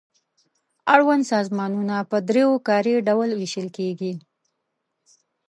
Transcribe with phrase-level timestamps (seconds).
[0.93, 4.13] اړوند سازمانونه په دریو کاري ډلو وېشل کیږي.